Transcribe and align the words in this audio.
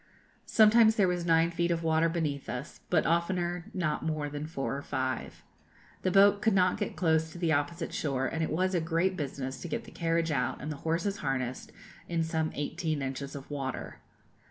Sometimes 0.47 0.95
there 0.95 1.07
was 1.07 1.27
nine 1.27 1.51
feet 1.51 1.69
of 1.69 1.83
water 1.83 2.09
beneath 2.09 2.49
us, 2.49 2.79
but 2.89 3.05
oftener 3.05 3.65
not 3.71 4.03
more 4.03 4.29
than 4.29 4.47
four 4.47 4.75
or 4.75 4.81
five. 4.81 5.43
The 6.01 6.09
boat 6.09 6.41
could 6.41 6.55
not 6.55 6.79
get 6.79 6.95
close 6.95 7.31
to 7.31 7.37
the 7.37 7.51
opposite 7.51 7.93
shore, 7.93 8.25
and 8.25 8.41
it 8.41 8.49
was 8.49 8.73
a 8.73 8.81
great 8.81 9.15
business 9.15 9.61
to 9.61 9.67
get 9.67 9.83
the 9.83 9.91
carriage 9.91 10.31
out 10.31 10.59
and 10.59 10.71
the 10.71 10.77
horses 10.77 11.17
harnessed, 11.17 11.71
in 12.09 12.23
some 12.23 12.49
eighteen 12.55 13.03
inches 13.03 13.35
of 13.35 13.51
water. 13.51 13.99